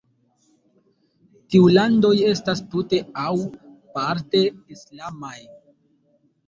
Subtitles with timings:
[1.55, 3.35] Tiu landoj estas tute aŭ
[4.01, 4.45] parte
[4.79, 5.37] islamaj.